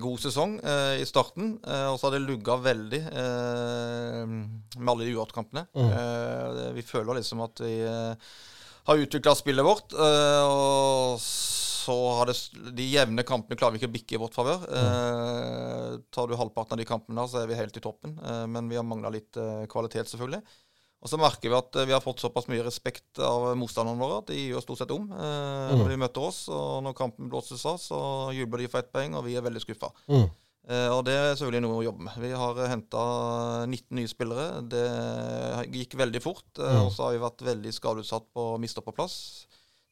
[0.00, 0.56] god sesong
[0.98, 1.52] i starten.
[1.60, 5.62] og så har det lugga veldig med alle de uartkampene.
[5.70, 6.74] Mm.
[6.74, 9.94] vi føler liksom at vi har utvikla spillet vårt.
[9.94, 11.22] og
[11.88, 12.36] så har det
[12.76, 14.64] de jevne kampene klarer vi ikke å bikke i vårt favør.
[14.68, 18.18] Eh, tar du halvparten av de kampene, så er vi helt i toppen.
[18.20, 20.42] Eh, men vi har mangla litt eh, kvalitet, selvfølgelig.
[20.98, 24.18] Og så merker vi at eh, vi har fått såpass mye respekt av motstanderne våre
[24.20, 26.42] at de gjør stort sett om eh, når de møter oss.
[26.52, 28.00] Og når kampen blåses av, så
[28.36, 29.92] jubler de for ett poeng, og vi er veldig skuffa.
[30.10, 30.26] Mm.
[30.68, 32.18] Eh, og det er selvfølgelig noe å jobbe med.
[32.20, 33.04] Vi har henta
[33.64, 34.48] 19 nye spillere.
[34.68, 34.86] Det
[35.78, 36.50] gikk veldig fort.
[36.58, 36.82] Mm.
[36.82, 39.46] Og så har vi vært veldig skadeutsatt på å miste på plass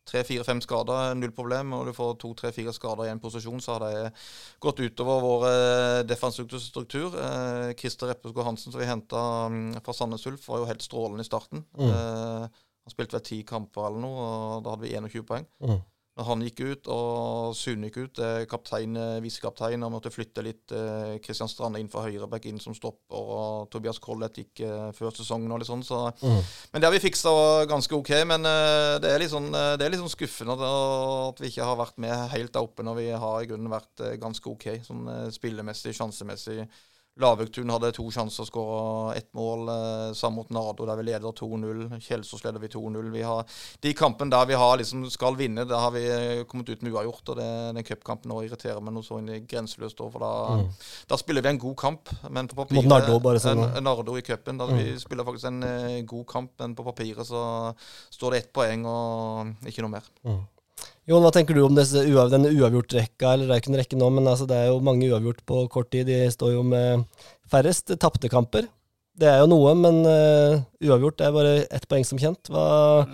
[0.07, 1.75] tre, fire, fem skader, null problem.
[1.77, 4.13] Og du får to, tre, fire skader i en posisjon, så har det
[4.63, 7.17] gått utover vår eh, defensive struktur.
[7.23, 11.27] Eh, Christer Reppesgaard Hansen, som vi henta mm, fra Sandnes Ulf, var jo helt strålende
[11.27, 11.67] i starten.
[11.79, 11.91] Mm.
[11.91, 15.47] Eh, han spilte vel ti kamper eller noe, og da hadde vi 21 poeng.
[15.65, 15.81] Mm.
[16.17, 20.73] Når han gikk ut, og Sune gikk ut, kaptein, visekaptein, og måtte flytte litt
[21.25, 24.63] Kristian Strande inn for høyreback inn som stopper, og Tobias Collett gikk
[24.97, 25.85] før sesongen og litt sånn.
[25.85, 26.01] Så.
[26.23, 26.41] Mm.
[26.73, 27.35] Men det har vi fiksa
[27.69, 28.15] ganske OK.
[28.33, 32.01] Men det er litt sånn, det er litt sånn skuffende at vi ikke har vært
[32.01, 35.05] med helt der oppe når vi har i grunnen vært ganske OK sånn
[35.37, 36.65] spillemessig, sjansemessig.
[37.17, 39.63] Lavøktun hadde to sjanser å skåre ett mål.
[39.73, 41.87] Eh, sammen mot Nardo, der vi leder 2-0.
[42.05, 43.09] Kjelsås leder vi 2-0.
[43.81, 46.05] De kampene der vi har, liksom, skal vinne, der har vi
[46.51, 47.33] kommet ut med uavgjort.
[47.33, 47.49] og det,
[47.79, 49.97] Den cupkampen irriterer meg noe så grenseløst.
[49.97, 50.69] For da, mm.
[51.09, 52.13] da, spiller vi en god kamp.
[52.29, 53.65] Men på papiret, mot Nardo, bare sånn.
[53.65, 54.61] En, Nardo i cupen.
[54.61, 54.77] Mm.
[54.77, 57.47] Vi spiller faktisk en uh, god kamp, men på papiret så
[58.13, 60.13] står det ett poeng og ikke noe mer.
[60.27, 60.45] Mm.
[61.07, 63.37] Jon, hva tenker du om disse denne uavgjort-rekka?
[63.37, 65.61] Eller det er ikke en rekke nå, men altså, det er jo mange uavgjort på
[65.71, 66.09] kort tid.
[66.09, 67.05] De står jo med
[67.51, 68.67] færrest tapte kamper.
[69.17, 72.51] Det er jo noe, men uh, uavgjort er bare ett poeng som kjent.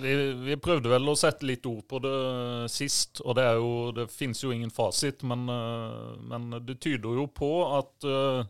[0.02, 0.14] Vi,
[0.48, 2.16] vi, prøvde vel å sette litt ord på det
[2.72, 5.22] sist, og det, jo, det finnes jo ingen fasit.
[5.28, 8.40] Men, uh, men det tyder jo på at uh,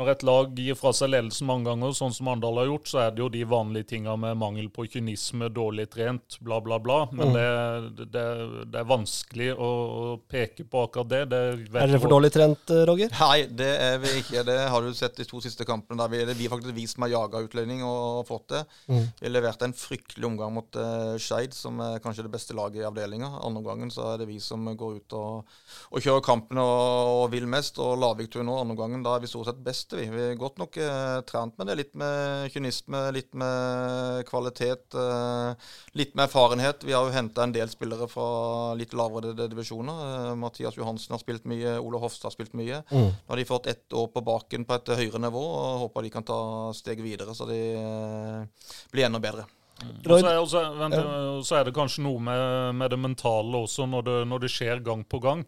[0.00, 3.00] når et lag gir fra seg ledelsen mange ganger, sånn som Arendal har gjort, så
[3.02, 7.00] er det jo de vanlige tinga med mangel på kynisme, dårlig trent, bla, bla, bla.
[7.12, 7.36] Men mm.
[7.36, 8.24] det, det,
[8.64, 11.20] det, er vanskelig å, å, peke på akkurat det.
[11.32, 13.12] det er dere for dårlig trent, eh, Roger?
[13.20, 14.44] Nei, det er vi ikke.
[14.48, 16.00] Det har du sett de to siste kampene.
[16.00, 18.62] der Vi, vi har vi som har jaga utlending og fått det.
[18.88, 19.04] Mm.
[19.20, 22.88] Vi leverte en fryktelig omgang mot uh, Skeid, som er kanskje det beste laget i
[22.88, 23.34] avdelinga.
[23.44, 25.54] Andre gangen så er det vi som går ut og,
[25.92, 27.82] og kjører kampen og, og vil mest.
[27.84, 30.16] Og Lavik tur nå, andre gangen, da er vi stort sett best beste, vi.
[30.16, 31.76] Vi er godt nok eh, trent med det.
[31.78, 35.54] Litt med kynisme, litt med kvalitet, eh,
[35.94, 36.84] litt med erfarenhet.
[36.84, 40.30] Vi har jo henta en del spillere fra litt lavere divisjoner.
[40.30, 42.82] Eh, Mathias Johansen har spilt mye, Ole Hofstad har spilt mye.
[42.90, 43.10] Mm.
[43.10, 46.10] Nå har de fått ett år på baken på et høyere nivå, og håper de
[46.10, 46.40] kan ta
[46.76, 49.46] steg videre, så de eh, blir enda bedre.
[49.80, 49.96] Mm.
[50.12, 51.40] Og så er, vent, ja.
[51.56, 55.06] er, det kanskje noe med, med det mentale også, når det, når det skjer gang
[55.08, 55.46] på gang.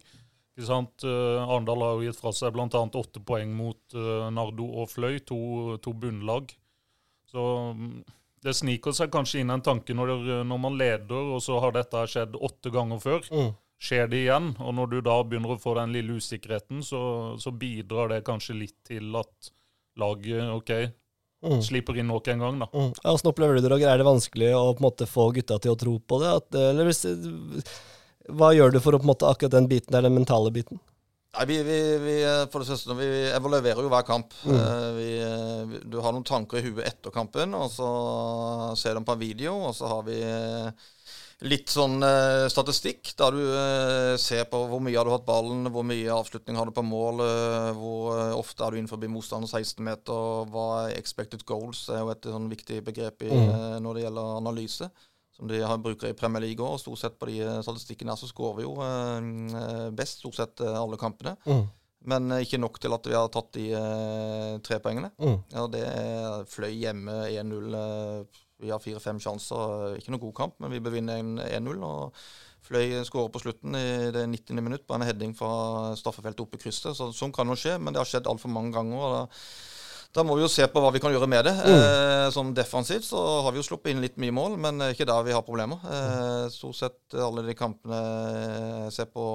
[0.53, 1.05] Ikke sant?
[1.05, 2.67] Uh, Arendal har jo gitt fra seg bl.a.
[2.69, 6.53] åtte poeng mot uh, Nardo og Fløy, to, to bunnlag.
[7.31, 8.03] Så um,
[8.43, 11.73] det sniker seg kanskje inn en tanke når, det, når, man leder, og så har
[11.73, 13.29] dette skjedd åtte ganger før.
[13.33, 13.53] Mm.
[13.83, 17.01] Skjer det igjen, og når du da begynner å få den lille usikkerheten, så,
[17.41, 19.53] så bidrar det kanskje litt til at
[19.99, 20.75] laget OK,
[21.43, 21.59] Mm.
[21.59, 22.69] slipper inn nok en gang, da.
[22.71, 22.93] Mm.
[23.03, 23.81] Ja, Åssen opplever du det?
[23.83, 26.29] Er det vanskelig å på en måte få gutta til å tro på det?
[26.39, 27.01] At, eller hvis,
[28.29, 30.79] hva gjør du for å på en måte akkurat den biten der, den mentale biten?
[31.33, 32.15] Nei, vi, vi, vi,
[32.53, 34.35] for det første, vi evaluerer jo hver kamp.
[34.45, 34.57] Mm.
[34.61, 37.87] Eh, du har noen tanker i huet etter kampen, og så
[38.77, 39.55] ser du dem på en video.
[39.65, 40.91] Og så har vi eh,
[41.49, 45.65] litt sånn eh, statistikk, der du eh, ser på hvor mye har du hatt ballen,
[45.73, 49.49] hvor mye avslutning har du på mål, eh, hvor eh, ofte er du innenfor motstander
[49.49, 53.81] 16 meter, hva er expected goals, er jo et sånn viktig begrep i, Mm.
[53.81, 54.91] når det gjelder analyse.
[55.43, 56.79] Som de har bruker i Premier League òg.
[56.79, 59.25] Stort sett på de eh, statistikkene her så skårer vi jo eh,
[59.59, 61.35] eh, best stort sett alle kampene.
[61.43, 61.65] Mm.
[62.07, 63.65] Men ikke nok til at vi har tatt de
[64.63, 65.11] tre poengene.
[65.19, 65.37] Mm.
[65.55, 65.83] Ja, det
[66.51, 67.75] fløy hjemme 1-0.
[67.79, 69.97] eh, vi har fire-fem sjanser.
[69.99, 71.83] Ikke noe god kamp, men vi bevinner en- 1-0.
[71.83, 72.13] Og
[72.63, 74.61] Fløy skårer på slutten i det 90.
[74.63, 76.95] minutt på en heading fra straffefeltet oppe i krysset.
[76.95, 78.95] Så Sånn kan jo skje, men det har skjedd altfor mange ganger.
[79.03, 79.23] og da
[80.13, 81.53] da må vi jo se på hva vi kan gjøre med det.
[81.69, 84.93] Eh, som defensivt så har vi jo sluppet inn litt mye mål, men det er
[84.97, 85.81] ikke der vi har problemer.
[85.89, 88.01] Eh, stort sett alle de kampene
[88.85, 89.25] jeg ser på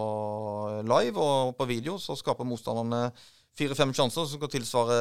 [0.86, 3.08] live og på video, så skaper motstanderne
[3.58, 4.96] fire-fem sjanser som skal tilsvare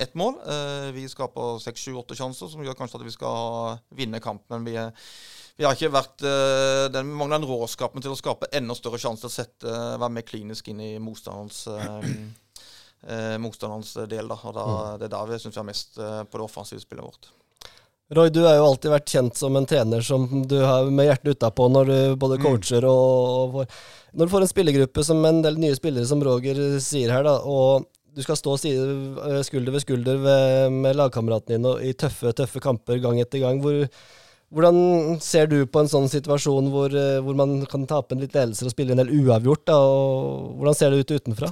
[0.00, 0.38] ett mål.
[0.48, 4.62] Eh, vi skaper seks, sju, åtte sjanser som gjør kanskje at vi skal vinne kampen.
[4.62, 4.94] Men vi, er-
[5.60, 9.26] vi har ikke vært eh, den, mangler den råskapen til å skape enda større sjanse
[9.26, 12.08] til å sette, være mer klinisk inn i motstanderens eh,
[13.08, 14.28] eh, motstanderens del.
[14.28, 14.38] Da.
[14.48, 14.66] Og da,
[15.00, 17.30] Det er der vi syns vi har mest eh, på det offensive spillet vårt.
[18.12, 21.38] Roy, du har jo alltid vært kjent som en trener som du har med hjertet
[21.38, 23.76] utapå når du både coacher og, og
[24.12, 27.38] Når du får en spillergruppe som en del nye spillere, som Roger sier her, da,
[27.40, 28.88] og du skal stå side,
[29.24, 33.62] eh, skulder ved skulder ved, med lagkameratene dine i tøffe, tøffe kamper gang etter gang.
[33.64, 33.86] Hvor,
[34.52, 38.36] hvordan ser du på en sånn situasjon hvor, eh, hvor man kan tape en litt
[38.36, 39.64] ledelse og spille en del uavgjort?
[39.72, 41.48] Da, og Hvordan ser det ut utenfra?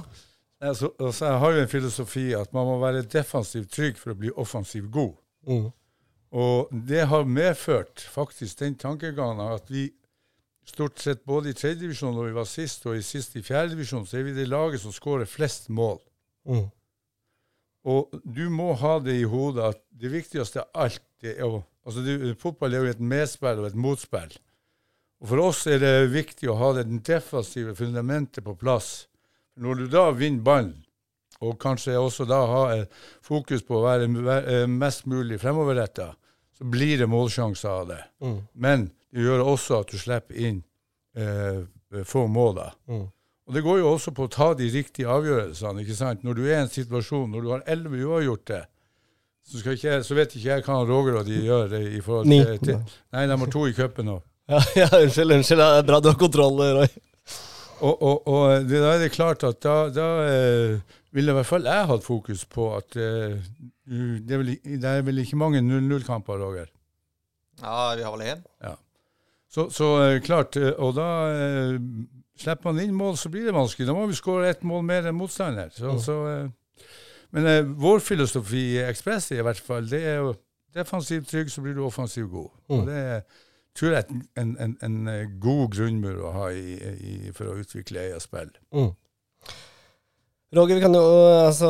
[0.61, 4.19] Altså, altså, jeg har jo en filosofi at man må være defensivt trygg for å
[4.19, 5.15] bli offensivt god.
[5.49, 5.71] Mm.
[6.31, 9.89] Og det har medført faktisk den tankegangen at vi
[10.65, 14.19] stort sett både i tredjedivisjon da vi var sist, og i sist i fjerdedivisjon, så
[14.19, 15.99] er vi det laget som skårer flest mål.
[16.47, 16.69] Mm.
[17.91, 21.63] Og du må ha det i hodet at det viktigste av alt det er å
[21.85, 24.35] altså det, Fotball er jo et medspill og et motspill.
[25.21, 29.07] Og For oss er det viktig å ha det defensive fundamentet på plass.
[29.59, 30.77] Når du da vinner ballen,
[31.41, 32.63] og kanskje også da ha
[33.25, 36.11] fokus på å være være mest mulig fremoverretta,
[36.57, 38.01] så blir det målsjanser av det.
[38.21, 38.37] Mm.
[38.55, 40.61] Men det gjør også at du slipper inn
[41.17, 41.63] eh,
[42.05, 42.55] få mål.
[42.55, 42.67] da.
[42.87, 43.07] Mm.
[43.47, 45.81] Og Det går jo også på å ta de riktige avgjørelsene.
[45.81, 46.23] ikke sant?
[46.23, 48.61] Når du er i en situasjon, når du har elleve uavgjorte,
[49.43, 51.73] så, skal ikke, jeg- så vet ikke jeg hva Roger og de gjør.
[51.97, 52.77] i forhold til, til
[53.11, 54.21] Nei, de har to i cupen nå.
[54.51, 55.57] Ja, ja, unnskyld, unnskyld.
[55.59, 56.87] Det er bra du har kontroll, Roy.
[57.81, 61.49] Og, og, og det, da er det klart at da, da eh, ville i hvert
[61.49, 63.39] fall jeg hatt fokus på at eh,
[63.89, 66.69] det, er vel, det er vel ikke mange 0-0-kamper, Roger.
[67.61, 68.43] Ja, vi har vel én.
[69.51, 71.73] Så, så eh, klart, eh, og da eh,
[72.39, 73.89] slipper man inn mål, så blir det vanskelig.
[73.89, 75.73] Da må vi skåre ett mål mer enn motstander.
[75.75, 76.87] Så, så, eh,
[77.35, 80.33] men vår filosofi i Ekspress i hvert fall, det er jo
[80.75, 82.49] defensivt trygg, så blir du offensivt god.
[82.71, 83.21] Og det er,
[83.77, 87.59] tror jeg er en, en, en eh, god grunnmur å ha i, i, for å
[87.61, 88.51] utvikle eget spill.
[88.75, 88.91] Mm.
[90.55, 91.03] Roger, vi kan jo
[91.45, 91.69] altså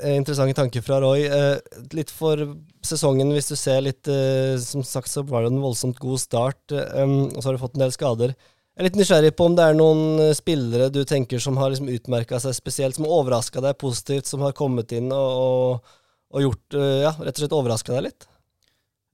[0.00, 1.26] eh, Interessante tanker fra Roy.
[1.28, 2.40] Eh, litt for
[2.84, 6.62] sesongen, hvis du ser litt eh, Som sagt så var det en voldsomt god start,
[6.72, 8.34] eh, um, og så har du fått en del skader.
[8.74, 11.70] Jeg er litt nysgjerrig på om det er noen eh, spillere du tenker som har
[11.70, 15.98] liksom utmerka seg spesielt, som har overraska deg positivt, som har kommet inn og, og,
[16.34, 18.26] og gjort Ja, rett og slett overraska deg litt?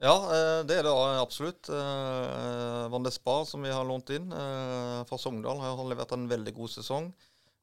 [0.01, 1.69] Ja, eh, det er det absolutt.
[1.69, 6.25] Eh, Van de Spa, som vi har lånt inn eh, fra Sogndal, har levert en
[6.31, 7.11] veldig god sesong.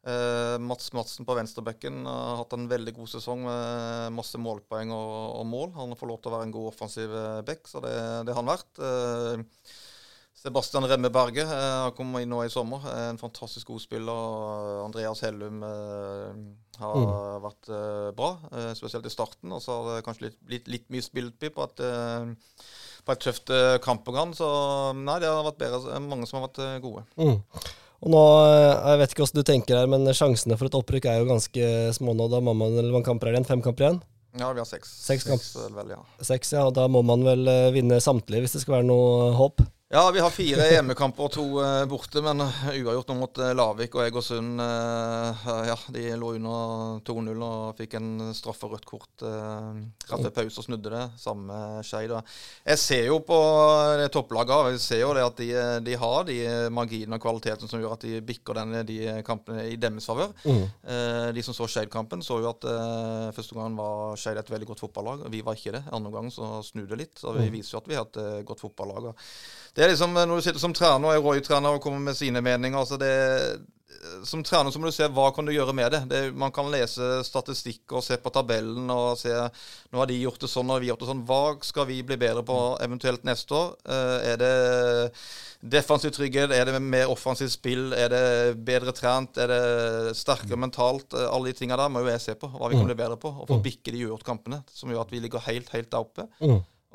[0.08, 5.42] Eh, Mats Madsen på venstrebekken har hatt en veldig god sesong med masse målpoeng og,
[5.50, 5.74] mål.
[5.80, 7.18] Han får lov til å være en god offensiv
[7.50, 8.86] bekk, så det har han vært.
[10.38, 12.80] Eh, Sebastian Remme Berge eh, har kommet inn nå i sommer.
[12.86, 14.84] Eh, En fantastisk god spiller.
[14.86, 16.38] Andreas Hellum har
[16.78, 19.52] har vært eh, bra, eh, spesielt i starten.
[19.52, 22.28] Og så har det kanskje litt, blitt litt mye spilletid på, eh,
[23.06, 24.36] på et tøft eh, kampprogram.
[24.38, 24.48] Så
[24.94, 27.02] nei, det har vært bedre, mange som har vært eh, gode.
[27.18, 27.40] Mm.
[28.06, 31.10] Og nå, eh, Jeg vet ikke hvordan du tenker her, men sjansene for et opprykk
[31.10, 32.30] er jo ganske små nå.
[32.30, 33.50] Da må man, eller man kamper er igjen?
[33.50, 34.00] Fem kamper igjen?
[34.38, 34.92] Ja, vi har seks.
[35.02, 36.04] Seks eh, vel, ja.
[36.22, 36.68] Seks, ja.
[36.70, 39.66] Da må man vel eh, vinne samtlige hvis det skal være noe håp?
[39.90, 43.94] Ja, vi har fire hjemmekamper og to uh, borte, men uavgjort nå mot uh, Lavik
[43.96, 44.60] og Egersund.
[44.60, 50.66] Ja, de lå under 2-0 og fikk en straffe rødt kort rett ved pause og
[50.66, 51.04] snudde det.
[51.22, 52.12] Samme Skeid.
[52.68, 53.38] Jeg ser jo på
[54.02, 55.48] det topplaget jeg ser jo det at de,
[55.86, 56.38] de har de
[56.74, 60.36] marginene og kvaliteten som gjør at de bikker denne, de kampene i deres favør.
[60.44, 60.66] Mm.
[61.38, 62.68] de som så Skeid-kampen, så jo at
[63.38, 65.24] første gang var Skeid et veldig godt fotballag.
[65.32, 65.86] Vi var ikke det.
[65.96, 67.16] Andre gang så snudde det litt.
[67.24, 67.56] Så vi mm.
[67.56, 69.14] viser jo at vi har et godt fotballag.
[69.78, 72.42] Det er liksom, Når du sitter som trener og er Roy-trener og kommer med sine
[72.42, 73.12] meninger altså det,
[74.26, 76.00] Som trener så må du se hva kan du gjøre med det.
[76.10, 76.22] det.
[76.34, 80.50] Man kan lese statistikk og se på tabellen og se Nå har de gjort det
[80.50, 81.22] sånn og vi har gjort det sånn.
[81.30, 83.76] Hva skal vi bli bedre på eventuelt neste år?
[83.86, 84.56] Eh, er det
[85.62, 86.54] defensiv trygghet?
[86.56, 87.92] Er det mer offensivt spill?
[87.98, 88.24] Er det
[88.66, 89.38] bedre trent?
[89.38, 91.14] Er det sterkere mentalt?
[91.14, 92.50] Eh, alle de tingene der må jo jeg se på.
[92.56, 92.90] Hva vi kan mm.
[92.94, 93.30] bli bedre på.
[93.30, 93.68] Og få mm.
[93.70, 96.28] bikke de uavgjort kampene, som gjør at vi ligger helt, helt der oppe.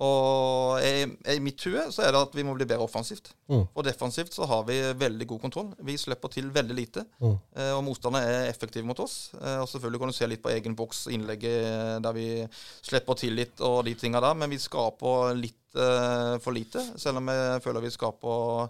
[0.02, 3.32] Og i, i, mitt hue så er det at vi må bli bedre offensivt.
[3.52, 3.64] Mm.
[3.68, 5.68] Og defensivt så har vi veldig god kontroll.
[5.86, 7.04] Vi slipper til veldig lite.
[7.22, 7.36] Mm.
[7.56, 9.30] Eh, og motstanderne er effektive mot oss.
[9.38, 12.28] Eh, og selvfølgelig kan du se litt på egen boks, innlegget eh, der vi
[12.82, 14.38] slipper til litt og de tinga der.
[14.42, 18.66] Men vi skaper litt for lite, selv om jeg føler vi skaper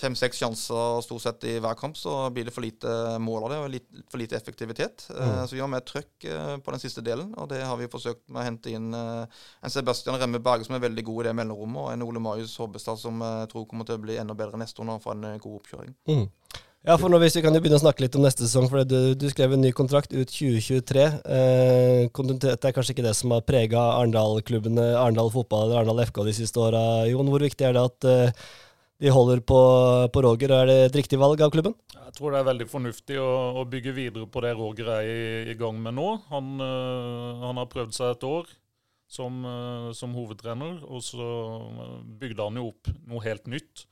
[0.00, 3.58] fem-seks sjanser stort sett i hver kamp, så blir det for lite mål av det
[3.64, 5.06] og litt, for lite effektivitet.
[5.10, 5.42] Eh, mm.
[5.48, 8.24] Så vi har mer trøkk eh, på den siste delen, og det har vi forsøkt
[8.28, 11.36] med å hente inn eh, en Sebastian Remme Berge som er veldig god i det
[11.42, 14.60] mellomrommet, og en Ole Marius Hobbestad som jeg tror kommer til å bli enda bedre
[14.60, 15.96] neste år når han får en god oppkjøring.
[16.10, 16.26] Mm.
[16.80, 18.70] Ja, for nå, hvis Vi kan jo begynne å snakke litt om neste sesong.
[18.72, 21.02] for Du, du skrev en ny kontrakt ut 2023.
[21.36, 26.22] Eh, kontinuitet er kanskje ikke det som har prega Arendal-klubbene, Arendal fotball eller Arendal FK
[26.30, 27.04] de siste åra.
[27.10, 28.48] Jon, hvor viktig er det at eh,
[29.00, 29.58] de holder på,
[30.12, 30.52] på, Roger.
[30.52, 31.74] Er det et riktig valg av klubben?
[31.94, 35.20] Jeg tror det er veldig fornuftig å, å bygge videre på det Roger er i,
[35.52, 36.08] i gang med nå.
[36.28, 38.50] Han, øh, han, har prøvd seg et år
[39.10, 41.28] som, øh, som, hovedtrener, og så
[42.20, 43.86] bygde han jo opp noe helt nytt.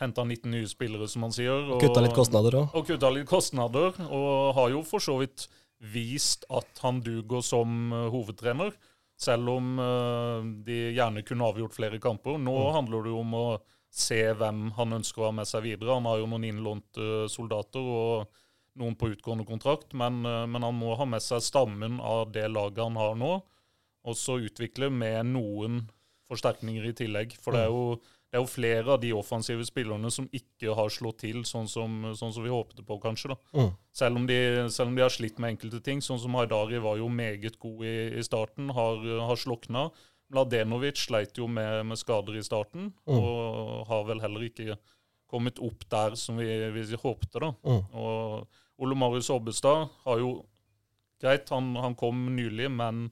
[0.00, 1.68] Henta 19 nye spillere, som han sier.
[1.76, 2.72] Og kutta litt kostnader òg.
[2.72, 5.46] Og kutta litt kostnader, og har jo for så vidt
[5.84, 8.72] vist at han duger som øh, hovedtrener.
[9.20, 9.76] Selv om
[10.66, 12.34] de gjerne kunne avgjort flere kamper.
[12.34, 12.70] Nå mm.
[12.74, 13.44] handler det jo om å
[13.94, 15.94] se hvem han ønsker å ha med seg videre.
[15.94, 18.40] Han har jo noen innlånte soldater og
[18.80, 22.48] noen på utgående kontrakt, men, eh, men, han må ha med seg stammen av det
[22.50, 23.36] laget han har nå,
[24.04, 25.84] og så utvikle med noen
[26.28, 27.36] forsterkninger i tillegg.
[27.40, 30.90] For det er jo, det er jo flere av de offensive spillerne som ikke har
[30.92, 33.32] slått til sånn som, sånn som vi håpet på, kanskje.
[33.32, 33.38] da.
[33.54, 33.70] Mm.
[33.94, 34.38] Selv, om de,
[34.74, 36.02] selv, om de, har slitt med enkelte ting.
[36.02, 39.86] Sånn som Haidari var jo meget god i, i starten, har, har slokna.
[40.32, 43.16] Mladenovic sleit jo med, med, skader i starten, mm.
[43.18, 44.78] og har vel heller ikke
[45.30, 47.42] kommet opp der som vi, vi håpte.
[47.42, 47.52] da.
[47.66, 47.82] Mm.
[47.92, 50.34] Og Ole Marius Obbestad har jo
[51.22, 53.06] Greit, han, han kom nylig, men,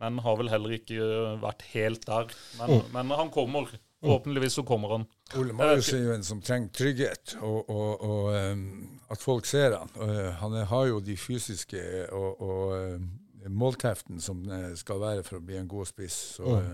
[0.00, 1.04] men, har vel heller ikke
[1.42, 2.32] vært helt der.
[2.58, 2.88] Men, mm.
[2.96, 3.68] men han kommer.
[3.98, 5.04] Forhåpentligvis så kommer han.
[5.38, 9.74] Ole Marius er jo en som trenger trygghet, og, og, og um, at folk ser
[9.74, 9.90] han.
[9.98, 11.82] Uh, han har jo de fysiske
[12.14, 13.08] og, og um,
[13.50, 14.42] målteften som
[14.78, 16.16] skal være for å bli en god spiss.
[16.38, 16.72] Så mm.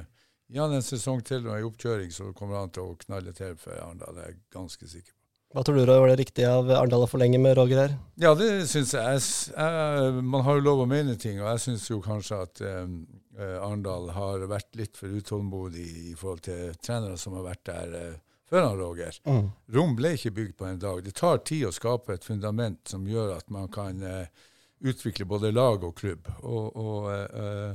[0.52, 3.58] gir han en sesong til og en oppkjøring, så kommer han til å knalle til
[3.60, 4.16] for Arendal.
[4.16, 5.20] Det er jeg ganske sikker på.
[5.54, 7.92] Hva tror du, da, Var det riktige av Arendal å forlenge med Roger her?
[8.18, 9.20] Ja, det syns jeg.
[9.54, 10.22] jeg.
[10.26, 12.96] Man har jo lov å mene ting, og jeg syns jo kanskje at um,
[13.38, 18.16] Arendal har vært litt for utålmodig i forhold til trenere som har vært der uh,
[18.50, 19.20] før han Roger.
[19.30, 19.46] Mm.
[19.76, 21.04] Rom ble ikke bygd på en dag.
[21.06, 24.50] Det tar tid å skape et fundament som gjør at man kan uh,
[24.84, 26.28] utvikle både lag og klubb.
[26.42, 27.74] Og, og uh,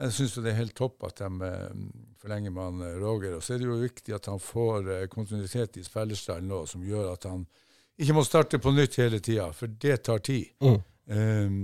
[0.00, 1.84] jeg syns det er helt topp at de uh,
[2.20, 3.36] forlenger med han Roger.
[3.36, 6.84] Og så er det jo viktig at han får uh, kontinuitet i spillerstallen nå, som
[6.84, 7.46] gjør at han
[7.94, 10.50] ikke må starte på nytt hele tida, for det tar tid.
[10.64, 10.80] Mm.
[11.04, 11.58] Um,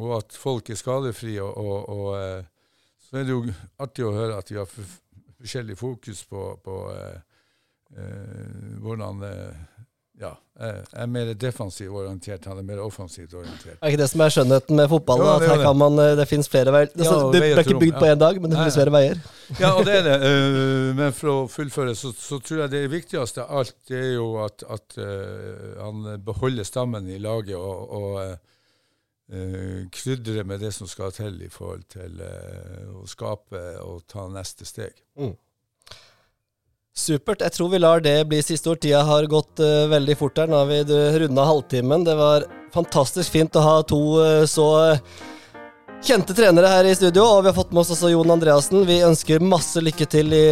[0.00, 1.42] og at folk er skadefrie.
[1.42, 3.44] Og, og, og så er det jo
[3.84, 6.80] artig å høre at vi har forskjellig fokus på, på
[8.82, 9.20] hvordan
[10.16, 13.76] ja, jeg er mer defensivt orientert, han er mer offensivt orientert.
[13.76, 15.20] Er ikke det som er skjønnheten med fotball?
[15.20, 16.88] Jo, det, at her kan man, eh, det finnes flere veier.
[16.94, 19.20] Det, ja, det ble ikke bygd på én dag, men det finnes flere veier.
[19.60, 20.16] Ja, og det er det.
[20.24, 24.12] Uh, men for å fullføre, så, så, tror jeg det viktigste av alt det er
[24.16, 28.52] jo at, at uh, han beholder stammen i laget og, og
[29.90, 34.94] krydrer med det som skal til i forhold til å skape og ta neste steg.
[35.18, 35.32] Mm.
[36.96, 37.42] Supert.
[37.44, 38.80] Jeg tror vi lar det bli siste ord.
[38.80, 40.48] Tida har gått uh, veldig fort her.
[40.48, 42.06] Nå har vi runda halvtimen.
[42.08, 45.26] Det var fantastisk fint å ha to uh, så uh,
[46.04, 48.84] kjente trenere her i studio, og vi har fått med oss også Jon Andreassen.
[48.88, 50.44] Vi ønsker masse lykke til i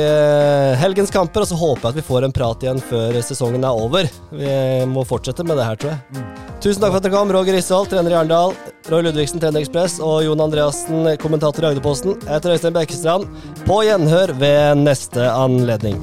[0.80, 3.82] helgens kamper, og så håper jeg at vi får en prat igjen før sesongen er
[3.84, 4.08] over.
[4.34, 4.54] Vi
[4.90, 6.00] må fortsette med det her, tror jeg.
[6.14, 6.28] Mm.
[6.64, 8.54] Tusen takk for at dere kom, Roger Ishold, trener i Arendal,
[8.92, 12.18] Roy Ludvigsen, trener Ekspress, og Jon Andreassen, kommentator i Agderposten.
[12.24, 13.28] Jeg heter Øystein Bekkestrand.
[13.68, 16.00] På gjenhør ved neste anledning.